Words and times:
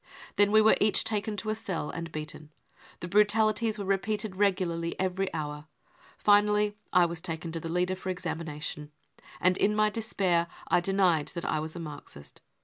"Then 0.35 0.51
we 0.51 0.61
were 0.63 0.75
each 0.81 1.03
taken 1.03 1.37
to 1.37 1.51
a 1.51 1.53
cell 1.53 1.91
and 1.91 2.11
beaten. 2.11 2.49
The 3.01 3.07
brutalities 3.07 3.77
were 3.77 3.85
repeated 3.85 4.35
regularly 4.35 4.99
every 4.99 5.31
hour. 5.31 5.67
Finally 6.17 6.75
I 6.91 7.05
was 7.05 7.21
taken 7.21 7.51
to 7.51 7.59
the 7.59 7.71
leader 7.71 7.95
for 7.95 8.09
examination, 8.09 8.89
and 9.39 9.57
in 9.57 9.75
my 9.75 9.91
despair 9.91 10.47
I 10.69 10.79
denied 10.79 11.27
that 11.35 11.45
I 11.45 11.59
was 11.59 11.75
a 11.75 11.79
Marxist. 11.79 12.41